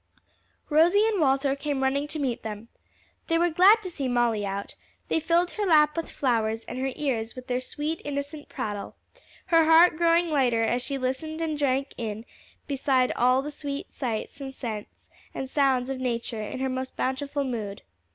[0.71, 2.69] Rosie and Walter came running to meet them.
[3.27, 4.73] They were glad to see Molly out:
[5.09, 8.95] they filled her lap with flowers and her ears with their sweet innocent prattle,
[9.53, 12.25] her heart growing lighter as she listened and drank in
[12.65, 17.43] beside all the sweet sights and scents and sounds of nature in her most bountiful
[17.43, 17.83] mood.